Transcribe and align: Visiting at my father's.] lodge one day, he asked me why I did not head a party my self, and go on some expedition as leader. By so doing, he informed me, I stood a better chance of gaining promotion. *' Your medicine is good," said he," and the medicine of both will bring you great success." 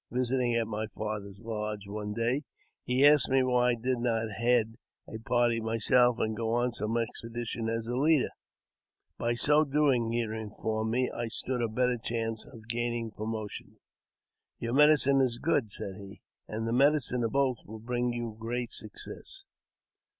Visiting 0.09 0.55
at 0.55 0.65
my 0.67 0.87
father's.] 0.87 1.41
lodge 1.41 1.87
one 1.87 2.11
day, 2.11 2.41
he 2.83 3.05
asked 3.05 3.29
me 3.29 3.43
why 3.43 3.69
I 3.69 3.75
did 3.75 3.99
not 3.99 4.31
head 4.31 4.73
a 5.07 5.19
party 5.19 5.61
my 5.61 5.77
self, 5.77 6.17
and 6.17 6.35
go 6.35 6.53
on 6.53 6.73
some 6.73 6.97
expedition 6.97 7.69
as 7.69 7.85
leader. 7.85 8.31
By 9.19 9.35
so 9.35 9.63
doing, 9.63 10.11
he 10.11 10.21
informed 10.21 10.89
me, 10.89 11.11
I 11.11 11.27
stood 11.27 11.61
a 11.61 11.67
better 11.69 11.99
chance 12.03 12.47
of 12.47 12.67
gaining 12.67 13.11
promotion. 13.11 13.77
*' 14.19 14.59
Your 14.59 14.73
medicine 14.73 15.21
is 15.21 15.37
good," 15.37 15.69
said 15.69 15.97
he," 15.97 16.21
and 16.49 16.67
the 16.67 16.73
medicine 16.73 17.23
of 17.23 17.33
both 17.33 17.57
will 17.67 17.77
bring 17.77 18.11
you 18.11 18.35
great 18.39 18.73
success." 18.73 19.43